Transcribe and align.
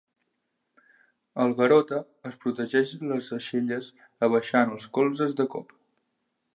El 1.43 1.53
Garota 1.59 1.99
es 2.31 2.39
protegeix 2.45 2.95
les 3.13 3.29
aixelles 3.39 3.93
abaixant 4.29 4.77
els 4.79 4.93
colzes 4.99 5.41
de 5.43 5.51
cop. 5.57 5.81